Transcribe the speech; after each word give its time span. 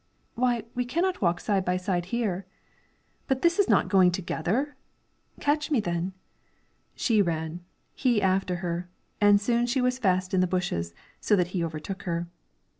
"Why, 0.33 0.63
we 0.73 0.83
cannot 0.83 1.21
walk 1.21 1.39
side 1.39 1.63
by 1.63 1.77
side 1.77 2.05
here." 2.05 2.47
"But 3.27 3.43
this 3.43 3.59
is 3.59 3.69
not 3.69 3.87
going 3.87 4.09
together?" 4.09 4.75
"Catch 5.39 5.69
me, 5.69 5.79
then!" 5.79 6.13
She 6.95 7.21
ran; 7.21 7.59
he 7.93 8.19
after 8.19 8.55
her; 8.65 8.89
and 9.21 9.39
soon 9.39 9.67
she 9.67 9.79
was 9.79 9.99
fast 9.99 10.33
in 10.33 10.41
the 10.41 10.47
bushes, 10.47 10.95
so 11.19 11.35
that 11.35 11.49
he 11.49 11.63
overtook 11.63 12.01
her. 12.09 12.25